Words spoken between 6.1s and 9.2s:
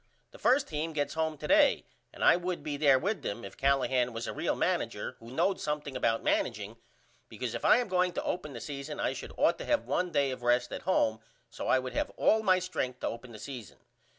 manageing because if I am going to open the season I